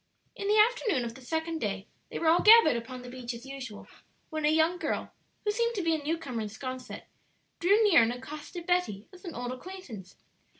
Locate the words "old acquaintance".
9.35-10.15